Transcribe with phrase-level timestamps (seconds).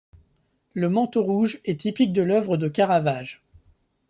[0.73, 3.43] Le manteau rouge est typique de l’œuvre de Caravage.